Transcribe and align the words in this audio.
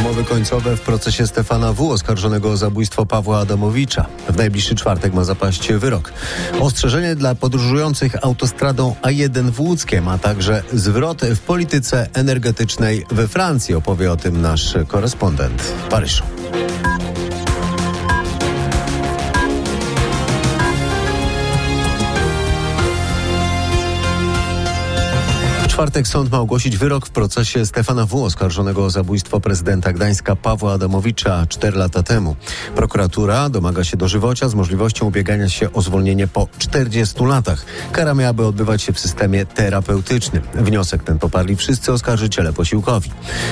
mowy 0.00 0.24
końcowe 0.24 0.76
w 0.76 0.80
procesie 0.80 1.26
Stefana 1.26 1.72
W. 1.72 1.90
oskarżonego 1.90 2.50
o 2.50 2.56
zabójstwo 2.56 3.06
Pawła 3.06 3.38
Adamowicza. 3.38 4.06
W 4.28 4.36
najbliższy 4.36 4.74
czwartek 4.74 5.14
ma 5.14 5.24
zapaść 5.24 5.72
wyrok. 5.72 6.12
Ostrzeżenie 6.60 7.16
dla 7.16 7.34
podróżujących 7.34 8.24
autostradą 8.24 8.94
A1 9.02 9.50
w 9.50 9.60
Łódzkiem, 9.60 10.08
a 10.08 10.18
także 10.18 10.62
zwrot 10.72 11.22
w 11.22 11.40
polityce 11.40 12.08
energetycznej 12.12 13.06
we 13.10 13.28
Francji. 13.28 13.74
Opowie 13.74 14.12
o 14.12 14.16
tym 14.16 14.40
nasz 14.40 14.74
korespondent 14.88 15.62
w 15.62 15.88
Paryżu. 15.88 16.22
Czwartek 25.72 26.08
sąd 26.08 26.32
ma 26.32 26.38
ogłosić 26.38 26.76
wyrok 26.76 27.06
w 27.06 27.10
procesie 27.10 27.66
Stefana 27.66 28.06
W. 28.06 28.24
oskarżonego 28.24 28.84
o 28.84 28.90
zabójstwo 28.90 29.40
prezydenta 29.40 29.92
Gdańska 29.92 30.36
Pawła 30.36 30.72
Adamowicza 30.72 31.46
4 31.48 31.78
lata 31.78 32.02
temu. 32.02 32.36
Prokuratura 32.76 33.48
domaga 33.48 33.84
się 33.84 33.96
dożywocia 33.96 34.48
z 34.48 34.54
możliwością 34.54 35.06
ubiegania 35.06 35.48
się 35.48 35.72
o 35.72 35.82
zwolnienie 35.82 36.28
po 36.28 36.48
40 36.58 37.24
latach. 37.24 37.64
Kara 37.92 38.14
miałaby 38.14 38.46
odbywać 38.46 38.82
się 38.82 38.92
w 38.92 39.00
systemie 39.00 39.46
terapeutycznym. 39.46 40.42
Wniosek 40.54 41.02
ten 41.04 41.18
poparli 41.18 41.56
wszyscy 41.56 41.92
oskarżyciele 41.92 42.52
posiłkowi. 42.52 43.10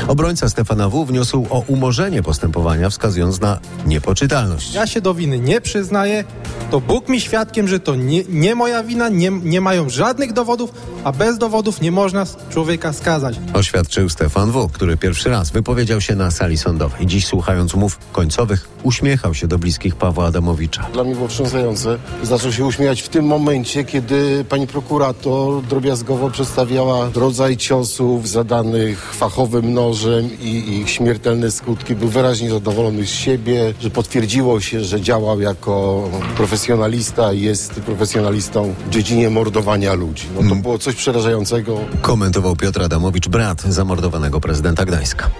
Obrońca 0.09 0.49
Stefana 0.49 0.89
W. 0.89 1.07
wniósł 1.07 1.47
o 1.51 1.59
umorzenie 1.67 2.23
postępowania, 2.23 2.91
wskazując 2.91 3.41
na 3.41 3.59
niepoczytalność. 3.87 4.75
Ja 4.75 4.87
się 4.87 5.01
do 5.01 5.15
winy 5.15 5.39
nie 5.39 5.61
przyznaję. 5.61 6.25
To 6.71 6.81
Bóg 6.81 7.09
mi 7.09 7.21
świadkiem, 7.21 7.69
że 7.69 7.81
to 7.81 7.95
nie, 7.95 8.25
nie 8.29 8.55
moja 8.55 8.83
wina, 8.83 9.09
nie, 9.09 9.31
nie 9.31 9.61
mają 9.61 9.91
żadnych 9.91 10.33
dowodów, 10.33 10.73
a 11.05 11.13
bez 11.13 11.39
dowodów 11.39 11.81
nie 11.81 11.93
można 12.15 12.51
człowieka 12.51 12.93
skazać. 12.93 13.37
Oświadczył 13.55 14.09
Stefan 14.09 14.51
W., 14.51 14.69
który 14.69 14.97
pierwszy 14.97 15.31
raz 15.31 15.51
wypowiedział 15.51 16.01
się 16.01 16.17
na 16.17 16.31
sali 16.31 16.59
sądowej. 16.59 17.07
Dziś 17.07 17.27
słuchając 17.27 17.75
umów 17.75 17.99
końcowych 18.13 18.69
uśmiechał 18.83 19.35
się 19.35 19.47
do 19.47 19.59
bliskich 19.59 19.97
Pawła 19.97 20.27
Adamowicza. 20.27 20.87
Dla 20.93 21.05
mnie 21.05 21.15
było 21.15 21.29
wstrząsające. 21.29 21.99
Zaczął 22.23 22.53
się 22.53 22.65
uśmiechać 22.65 23.03
w 23.03 23.09
tym 23.09 23.25
momencie, 23.25 23.85
kiedy 23.85 24.45
pani 24.49 24.67
prokurator 24.67 25.63
drobiazgowo 25.63 26.31
przedstawiała 26.31 27.11
rodzaj 27.15 27.57
ciosów 27.57 28.29
zadanych 28.29 29.15
fachowym 29.15 29.75
nożem 29.75 30.31
i 30.43 30.81
ich 30.81 30.91
śmiertelne 30.91 31.51
skutki. 31.51 31.95
Był 31.95 32.09
wyraźnie 32.09 32.51
zadowolony 32.51 33.07
z 33.07 33.11
siebie, 33.11 33.75
że 33.81 33.91
potwierdziło 33.91 34.61
się, 34.61 34.85
że 34.85 35.01
działał 35.01 35.41
jako 35.41 36.09
profesjonalista 36.37 37.33
i 37.33 37.41
jest 37.41 37.73
profesjonalistą 37.73 38.75
w 38.87 38.91
dziedzinie 38.91 39.31
mordowania 39.31 39.95
ludzi. 39.95 40.27
No 40.31 40.37
to 40.37 40.43
hmm. 40.43 40.63
było 40.63 40.79
coś 40.79 40.95
przerażającego 40.95 41.79
komentował 42.01 42.57
Piotr 42.57 42.83
Adamowicz, 42.83 43.29
brat 43.29 43.63
zamordowanego 43.63 44.41
prezydenta 44.41 44.85
Gdańska. 44.85 45.31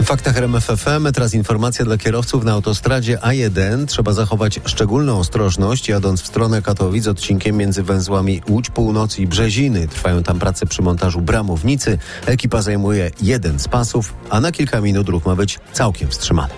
W 0.00 0.08
faktach 0.08 0.36
RMFFM 0.36 1.12
teraz 1.14 1.34
informacja 1.34 1.84
dla 1.84 1.98
kierowców 1.98 2.44
na 2.44 2.52
autostradzie 2.52 3.18
A1. 3.18 3.86
Trzeba 3.86 4.12
zachować 4.12 4.60
szczególną 4.64 5.18
ostrożność 5.18 5.88
jadąc 5.88 6.22
w 6.22 6.26
stronę 6.26 6.62
Katowic 6.62 7.06
odcinkiem 7.06 7.56
między 7.56 7.82
węzłami 7.82 8.42
Łódź 8.48 8.70
Północy 8.70 9.22
i 9.22 9.26
Brzeziny. 9.26 9.88
Trwają 9.88 10.22
tam 10.22 10.38
prace 10.38 10.66
przy 10.66 10.82
montażu 10.82 11.20
bramownicy. 11.20 11.98
Ekipa 12.26 12.62
zajmuje 12.62 13.10
jeden 13.22 13.58
z 13.58 13.68
pasów, 13.68 14.14
a 14.30 14.40
na 14.40 14.52
kilka 14.52 14.80
minut 14.80 15.08
ruch 15.08 15.26
ma 15.26 15.36
być 15.36 15.58
całkiem 15.72 16.08
wstrzymany. 16.08 16.54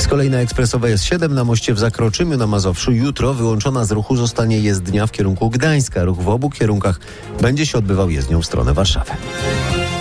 Z 0.00 0.08
kolei 0.08 0.30
na 0.30 0.38
ekspresowej 0.38 0.94
S7 0.94 1.30
na 1.30 1.44
moście 1.44 1.74
w 1.74 1.78
Zakroczymiu 1.78 2.36
na 2.36 2.46
Mazowszu 2.46 2.92
jutro 2.92 3.34
wyłączona 3.34 3.84
z 3.84 3.90
ruchu 3.92 4.16
zostanie 4.16 4.60
jezdnia 4.60 5.06
w 5.06 5.12
kierunku 5.12 5.50
Gdańska. 5.50 6.04
Ruch 6.04 6.18
w 6.18 6.28
obu 6.28 6.50
kierunkach 6.50 7.00
będzie 7.40 7.66
się 7.66 7.78
odbywał 7.78 8.10
jezdnią 8.10 8.42
w 8.42 8.46
stronę 8.46 8.74
Warszawy. 8.74 9.10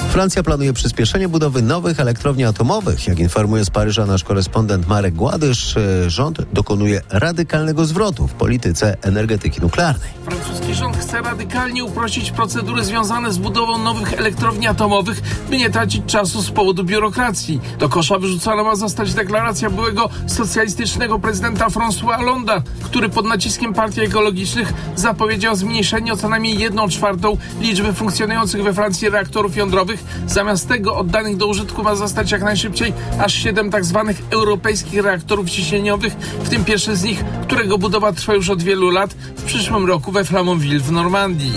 Francja 0.10 0.44
planuje 0.44 0.74
przyspieszenie 0.74 1.30
budowy 1.30 1.62
nowych 1.62 2.00
elektrowni 2.00 2.46
atomowych. 2.46 3.08
Jak 3.08 3.20
informuje 3.20 3.66
z 3.66 3.70
Paryża 3.70 4.06
nasz 4.06 4.24
korespondent 4.24 4.88
Marek 4.88 5.16
Gładysz, 5.16 5.78
e, 5.78 6.10
rząd 6.10 6.42
dokonuje 6.54 7.02
radykalnego 7.10 7.86
zwrotu 7.86 8.28
w 8.28 8.34
polityce 8.34 8.98
energetyki 9.02 9.62
nuklearnej. 9.62 10.10
Francuski 10.26 10.74
rząd 10.74 10.98
chce 10.98 11.22
radykalnie 11.22 11.84
uprościć 11.84 12.32
procedury 12.32 12.84
związane 12.84 13.34
z 13.34 13.38
budową 13.38 13.78
nowych 13.78 14.14
elektrowni 14.14 14.68
atomowych, 14.68 15.22
by 15.50 15.58
nie 15.58 15.70
tracić 15.70 16.06
czasu 16.06 16.42
z 16.42 16.52
powodu 16.52 16.84
biurokracji. 16.84 17.62
Do 17.80 17.90
kosza 17.90 18.20
wyrzucona 18.20 18.64
ma 18.64 18.76
zostać 18.76 19.14
deklaracja 19.14 19.70
byłego 19.70 20.10
socjalistycznego 20.28 21.20
prezydenta 21.20 21.68
François 21.68 22.18
Hollande, 22.18 22.62
który 22.84 23.10
pod 23.10 23.26
naciskiem 23.26 23.74
partii 23.74 24.02
ekologicznych 24.02 24.74
zapowiedział 24.96 25.56
zmniejszenie 25.56 26.14
o 26.14 26.18
co 26.18 26.30
najmniej 26.30 26.60
jedną 26.60 26.90
czwartą 26.90 27.38
liczby 27.62 27.94
funkcjonujących 27.94 28.64
we 28.64 28.74
Francji 28.74 29.10
reaktorów 29.10 29.56
jądrowych 29.56 29.99
Zamiast 30.28 30.68
tego 30.68 30.96
oddanych 30.96 31.38
do 31.38 31.48
użytku 31.48 31.84
ma 31.84 31.96
zostać 31.96 32.32
jak 32.32 32.42
najszybciej 32.42 32.94
aż 33.20 33.34
7 33.34 33.72
tak 33.72 33.86
zwanych 33.86 34.22
europejskich 34.30 35.04
reaktorów 35.04 35.50
ciśnieniowych, 35.50 36.14
w 36.44 36.50
tym 36.50 36.66
pierwszy 36.66 36.96
z 36.96 37.04
nich, 37.04 37.24
którego 37.44 37.78
budowa 37.78 38.14
trwa 38.14 38.34
już 38.34 38.50
od 38.50 38.64
wielu 38.64 38.90
lat, 38.90 39.14
w 39.14 39.44
przyszłym 39.44 39.86
roku 39.86 40.12
we 40.12 40.26
Flamanville 40.26 40.80
w 40.80 40.92
Normandii. 40.92 41.54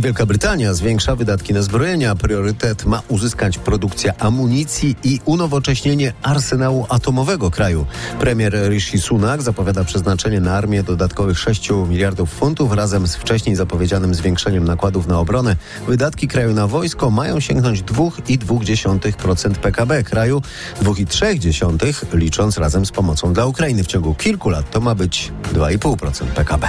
Wielka 0.00 0.26
Brytania 0.26 0.74
zwiększa 0.74 1.16
wydatki 1.16 1.54
na 1.54 1.62
zbrojenia. 1.62 2.14
Priorytet 2.14 2.84
ma 2.84 3.02
uzyskać 3.08 3.58
produkcja 3.58 4.12
amunicji 4.18 4.96
i 5.04 5.20
unowocześnienie 5.24 6.12
arsenału 6.22 6.86
atomowego 6.88 7.50
kraju. 7.50 7.86
Premier 8.20 8.52
Rishi 8.68 8.98
Sunak 8.98 9.42
zapowiada 9.42 9.84
przeznaczenie 9.84 10.40
na 10.40 10.54
armię 10.54 10.82
dodatkowych 10.82 11.38
6 11.38 11.70
miliardów 11.88 12.30
funtów 12.30 12.72
razem 12.72 13.06
z 13.06 13.16
wcześniej 13.16 13.56
zapowiedzianym 13.56 14.14
zwiększeniem 14.14 14.64
nakładów 14.64 15.06
na 15.06 15.18
obronę. 15.18 15.56
Wydatki 15.88 16.28
kraju 16.28 16.54
na 16.54 16.66
wojsko 16.66 17.10
mają 17.10 17.40
sięgnąć 17.40 17.82
2,2% 17.82 19.54
PKB 19.54 20.02
kraju, 20.02 20.42
2,3% 20.82 22.14
licząc 22.14 22.58
razem 22.58 22.86
z 22.86 22.90
pomocą 22.90 23.32
dla 23.32 23.46
Ukrainy. 23.46 23.84
W 23.84 23.86
ciągu 23.86 24.14
kilku 24.14 24.50
lat 24.50 24.70
to 24.70 24.80
ma 24.80 24.94
być 24.94 25.32
2,5% 25.54 26.26
PKB. 26.26 26.68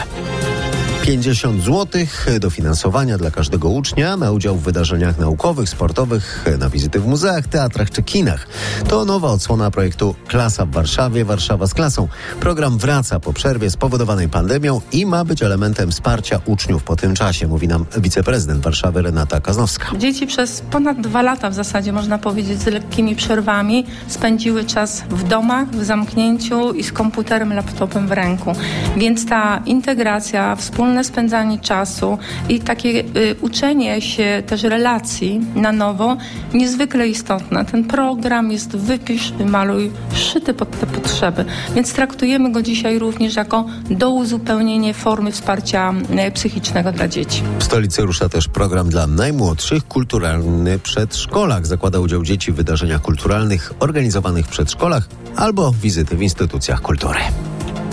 50 1.01 1.63
zł 1.63 2.01
dofinansowania 2.39 3.17
dla 3.17 3.31
każdego 3.31 3.69
ucznia 3.69 4.17
na 4.17 4.31
udział 4.31 4.55
w 4.55 4.63
wydarzeniach 4.63 5.17
naukowych, 5.17 5.69
sportowych, 5.69 6.45
na 6.59 6.69
wizyty 6.69 6.99
w 6.99 7.07
muzeach, 7.07 7.47
teatrach 7.47 7.91
czy 7.91 8.03
kinach. 8.03 8.47
To 8.87 9.05
nowa 9.05 9.27
odsłona 9.27 9.71
projektu 9.71 10.15
Klasa 10.27 10.65
w 10.65 10.71
Warszawie, 10.71 11.25
Warszawa 11.25 11.67
z 11.67 11.73
klasą. 11.73 12.07
Program 12.39 12.77
wraca 12.77 13.19
po 13.19 13.33
przerwie 13.33 13.69
spowodowanej 13.69 14.29
pandemią 14.29 14.81
i 14.91 15.05
ma 15.05 15.25
być 15.25 15.43
elementem 15.43 15.91
wsparcia 15.91 16.39
uczniów 16.45 16.83
po 16.83 16.95
tym 16.95 17.15
czasie, 17.15 17.47
mówi 17.47 17.67
nam 17.67 17.85
wiceprezydent 17.97 18.63
Warszawy 18.63 19.01
Renata 19.01 19.41
Kaznowska. 19.41 19.87
Dzieci 19.97 20.27
przez 20.27 20.61
ponad 20.61 21.01
dwa 21.01 21.21
lata 21.21 21.49
w 21.49 21.53
zasadzie, 21.53 21.93
można 21.93 22.17
powiedzieć, 22.17 22.59
z 22.59 22.65
lekkimi 22.65 23.15
przerwami 23.15 23.85
spędziły 24.07 24.65
czas 24.65 25.03
w 25.09 25.23
domach, 25.23 25.69
w 25.69 25.85
zamknięciu 25.85 26.73
i 26.73 26.83
z 26.83 26.91
komputerem, 26.91 27.53
laptopem 27.53 28.07
w 28.07 28.11
ręku. 28.11 28.53
Więc 28.97 29.25
ta 29.25 29.61
integracja, 29.65 30.55
wspólne 30.55 30.88
wspólne 30.89 31.03
spędzanie 31.03 31.59
czasu 31.59 32.17
i 32.49 32.59
takie 32.59 32.89
y, 32.89 33.35
uczenie 33.41 34.01
się 34.01 34.43
też 34.47 34.63
relacji 34.63 35.41
na 35.55 35.71
nowo 35.71 36.17
niezwykle 36.53 37.07
istotne. 37.07 37.65
Ten 37.65 37.83
program 37.83 38.51
jest 38.51 38.75
wypisz, 38.75 39.31
wymaluj, 39.31 39.91
szyty 40.13 40.53
pod 40.53 40.79
te 40.79 40.87
potrzeby, 40.87 41.45
więc 41.75 41.93
traktujemy 41.93 42.51
go 42.51 42.61
dzisiaj 42.61 42.99
również 42.99 43.35
jako 43.35 43.65
do 43.89 44.09
uzupełnienia 44.09 44.93
formy 44.93 45.31
wsparcia 45.31 45.93
y, 46.27 46.31
psychicznego 46.31 46.91
dla 46.91 47.07
dzieci. 47.07 47.43
W 47.59 47.63
stolicy 47.63 48.01
rusza 48.01 48.29
też 48.29 48.47
program 48.47 48.89
dla 48.89 49.07
najmłodszych, 49.07 49.87
kulturalny 49.87 50.79
przedszkolach. 50.79 51.67
Zakłada 51.67 51.99
udział 51.99 52.23
dzieci 52.23 52.51
w 52.51 52.55
wydarzeniach 52.55 53.01
kulturalnych 53.01 53.73
organizowanych 53.79 54.45
w 54.45 54.49
przedszkolach 54.49 55.09
albo 55.35 55.71
wizyty 55.71 56.15
w 56.15 56.21
instytucjach 56.21 56.81
kultury. 56.81 57.19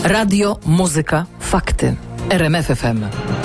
Radio, 0.03 0.57
muzyka, 0.65 1.25
fakty. 1.39 2.06
RMFFM. 2.29 3.36